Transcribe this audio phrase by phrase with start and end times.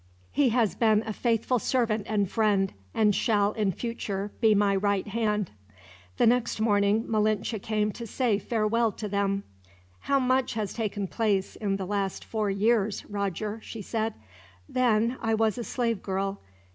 [0.31, 5.07] He has been a faithful servant and friend, and shall in future be my right
[5.07, 5.51] hand."
[6.17, 9.43] The next morning Malinche came to say farewell to them.
[9.99, 14.15] "How much has taken place, in the last four years, Roger!" she said.
[14.67, 16.41] "Then, I was a slave girl.